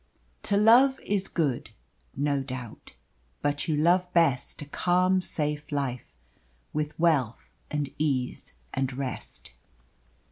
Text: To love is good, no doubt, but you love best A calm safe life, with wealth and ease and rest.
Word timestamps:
To 0.41 0.57
love 0.57 0.99
is 1.01 1.27
good, 1.27 1.69
no 2.15 2.41
doubt, 2.41 2.93
but 3.43 3.67
you 3.67 3.75
love 3.75 4.11
best 4.13 4.59
A 4.63 4.65
calm 4.65 5.21
safe 5.21 5.71
life, 5.71 6.17
with 6.73 6.97
wealth 6.99 7.51
and 7.69 7.87
ease 7.99 8.53
and 8.73 8.91
rest. 8.93 9.53